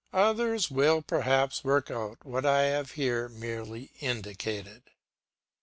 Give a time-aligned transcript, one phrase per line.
[0.13, 4.81] Others will perhaps work out what I have here merely indicated.